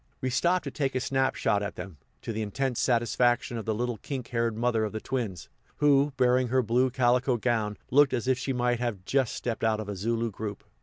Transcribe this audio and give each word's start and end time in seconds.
We 0.19 0.31
stopped 0.31 0.63
to 0.63 0.71
take 0.71 0.95
a 0.95 0.99
snap 0.99 1.35
shot 1.35 1.61
at 1.61 1.75
them, 1.75 1.97
to 2.23 2.33
the 2.33 2.41
intense 2.41 2.79
satisfaction 2.79 3.55
of 3.55 3.65
the 3.65 3.75
little 3.75 3.97
kink 3.99 4.29
haired 4.29 4.57
mother 4.57 4.83
of 4.83 4.93
the 4.93 4.99
twins, 4.99 5.47
who, 5.77 6.11
barring 6.17 6.47
her 6.47 6.63
blue 6.63 6.89
calico 6.89 7.37
gown, 7.37 7.77
looked 7.91 8.11
as 8.11 8.27
if 8.27 8.39
she 8.39 8.51
might 8.51 8.79
have 8.79 9.05
just 9.05 9.35
stepped 9.35 9.63
out 9.63 9.79
of 9.79 9.87
a 9.87 9.95
Zulu 9.95 10.31
group. 10.31 10.63